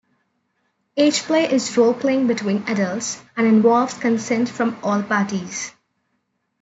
Ageplay 0.97 1.51
is 1.51 1.69
roleplaying 1.73 2.25
between 2.25 2.63
adults, 2.65 3.21
and 3.37 3.45
involves 3.45 3.93
consent 3.99 4.49
from 4.49 4.79
all 4.81 5.03
parties. 5.03 5.73